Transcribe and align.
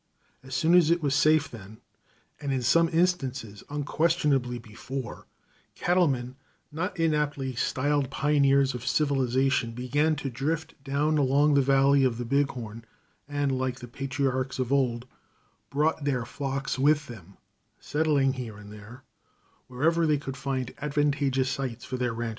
As 0.41 0.55
soon 0.55 0.73
as 0.73 0.89
it 0.89 1.03
was 1.03 1.13
safe 1.13 1.51
then, 1.51 1.77
and 2.41 2.51
in 2.51 2.63
some 2.63 2.89
instances 2.89 3.63
unquestionably 3.69 4.57
before, 4.57 5.27
cattlemen, 5.75 6.37
not 6.71 6.99
inaptly 6.99 7.53
styled 7.53 8.09
pioneers 8.09 8.73
of 8.73 8.83
civilization, 8.83 9.73
began 9.73 10.15
to 10.15 10.31
drift 10.31 10.73
down 10.83 11.19
along 11.19 11.53
the 11.53 11.61
valley 11.61 12.03
of 12.03 12.17
the 12.17 12.25
Big 12.25 12.49
Horn, 12.49 12.83
and, 13.29 13.51
like 13.55 13.79
the 13.79 13.87
patriarchs 13.87 14.57
of 14.57 14.73
old, 14.73 15.05
"brought 15.69 16.03
their 16.03 16.25
flocks 16.25 16.79
with 16.79 17.05
them," 17.05 17.37
settling 17.79 18.33
here 18.33 18.57
and 18.57 18.71
there, 18.73 19.03
wherever 19.67 20.07
they 20.07 20.17
could 20.17 20.35
find 20.35 20.73
advantageous 20.79 21.51
sites 21.51 21.85
for 21.85 21.97
their 21.97 22.11
ranches. 22.13 22.29